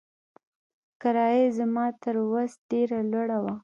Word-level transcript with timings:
کرايه 1.01 1.39
يې 1.43 1.49
زما 1.57 1.85
تر 2.03 2.15
وس 2.31 2.51
ډېره 2.69 2.99
لوړه 3.11 3.37
وه. 3.43 3.53